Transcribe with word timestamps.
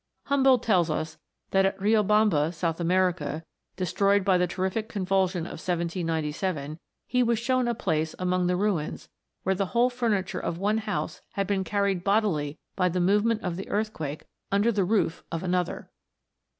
Humboldt 0.23 0.63
tells 0.63 0.89
us 0.89 1.19
that 1.51 1.63
at 1.63 1.77
Riobamba, 1.79 2.51
South 2.55 2.79
America, 2.79 3.45
destroyed 3.75 4.25
by 4.25 4.35
the 4.39 4.47
terrific 4.47 4.89
convulsion 4.89 5.41
of 5.45 5.61
1797, 5.63 6.79
he 7.05 7.21
was 7.21 7.37
shown 7.37 7.67
a 7.67 7.75
place 7.75 8.15
among 8.17 8.47
the 8.47 8.55
ruins 8.55 9.09
where 9.43 9.53
the 9.53 9.67
whole 9.77 9.91
furniture 9.91 10.39
of 10.39 10.57
one 10.57 10.79
house 10.79 11.21
had 11.33 11.45
been 11.45 11.63
carried 11.63 12.03
bodily 12.03 12.57
by 12.75 12.89
the 12.89 12.99
movement 12.99 13.43
of 13.43 13.57
the 13.57 13.69
earthquake 13.69 14.25
under 14.51 14.71
the 14.71 14.85
roof 14.85 15.23
of 15.31 15.43
another. 15.43 15.91